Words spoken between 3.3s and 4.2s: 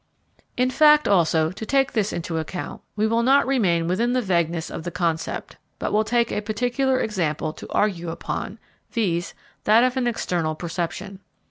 remain within